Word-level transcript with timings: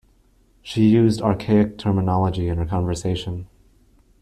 She 0.63 0.89
used 0.89 1.21
archaic 1.21 1.77
terminology 1.77 2.47
in 2.47 2.57
her 2.57 2.65
conversation. 2.65 3.45